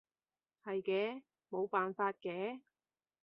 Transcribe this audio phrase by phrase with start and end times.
[0.65, 1.21] 係嘅，
[1.51, 2.59] 冇辦法嘅